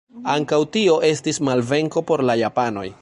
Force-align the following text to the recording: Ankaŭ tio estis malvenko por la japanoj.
Ankaŭ 0.35 0.57
tio 0.77 0.95
estis 1.09 1.41
malvenko 1.49 2.05
por 2.09 2.25
la 2.31 2.39
japanoj. 2.45 2.87